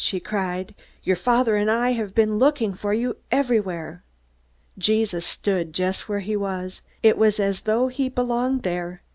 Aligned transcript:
she 0.03 0.19
cried. 0.19 0.73
"Your 1.03 1.15
father 1.15 1.55
and 1.55 1.69
I 1.69 1.91
have 1.91 2.15
been 2.15 2.39
looking 2.39 2.73
for 2.73 2.91
you 2.91 3.17
everywhere." 3.29 4.03
Jesus 4.75 5.27
stood 5.27 5.73
just 5.73 6.09
where 6.09 6.21
he 6.21 6.35
was. 6.35 6.81
It 7.03 7.19
was 7.19 7.39
as 7.39 7.61
though 7.69 7.87
he 7.87 8.09
belonged 8.09 8.63
there. 8.63 9.03